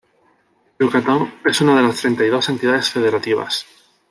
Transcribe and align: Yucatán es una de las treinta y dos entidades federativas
Yucatán 0.79 1.31
es 1.45 1.61
una 1.61 1.75
de 1.75 1.83
las 1.83 1.97
treinta 2.01 2.25
y 2.25 2.29
dos 2.29 2.49
entidades 2.49 2.89
federativas 2.89 3.67